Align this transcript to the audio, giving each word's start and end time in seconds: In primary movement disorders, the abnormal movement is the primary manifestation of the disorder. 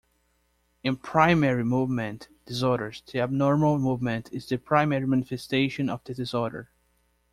In 0.83 0.95
primary 0.95 1.63
movement 1.63 2.27
disorders, 2.47 3.03
the 3.13 3.19
abnormal 3.19 3.77
movement 3.77 4.33
is 4.33 4.49
the 4.49 4.57
primary 4.57 5.05
manifestation 5.05 5.89
of 5.91 6.03
the 6.05 6.15
disorder. 6.15 6.71